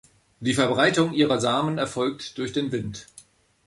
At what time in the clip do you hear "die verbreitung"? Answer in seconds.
0.39-1.13